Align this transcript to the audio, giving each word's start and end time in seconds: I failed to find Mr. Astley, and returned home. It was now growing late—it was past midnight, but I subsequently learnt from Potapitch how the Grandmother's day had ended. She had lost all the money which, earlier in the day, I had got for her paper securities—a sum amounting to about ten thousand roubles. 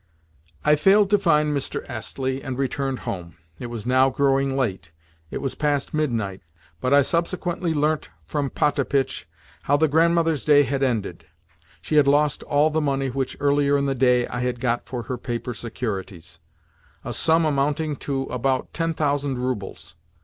I 0.65 0.75
failed 0.75 1.11
to 1.11 1.19
find 1.19 1.55
Mr. 1.55 1.87
Astley, 1.87 2.41
and 2.41 2.57
returned 2.57 3.01
home. 3.05 3.37
It 3.59 3.67
was 3.67 3.85
now 3.85 4.09
growing 4.09 4.57
late—it 4.57 5.37
was 5.37 5.53
past 5.53 5.93
midnight, 5.93 6.41
but 6.79 6.91
I 6.91 7.03
subsequently 7.03 7.71
learnt 7.75 8.09
from 8.25 8.49
Potapitch 8.49 9.27
how 9.61 9.77
the 9.77 9.87
Grandmother's 9.87 10.43
day 10.43 10.63
had 10.63 10.81
ended. 10.81 11.27
She 11.83 11.97
had 11.97 12.07
lost 12.07 12.41
all 12.41 12.71
the 12.71 12.81
money 12.81 13.09
which, 13.11 13.37
earlier 13.39 13.77
in 13.77 13.85
the 13.85 13.93
day, 13.93 14.25
I 14.25 14.39
had 14.39 14.59
got 14.59 14.87
for 14.87 15.03
her 15.03 15.19
paper 15.19 15.53
securities—a 15.53 17.13
sum 17.13 17.45
amounting 17.45 17.95
to 17.97 18.23
about 18.23 18.73
ten 18.73 18.95
thousand 18.95 19.37
roubles. 19.37 19.95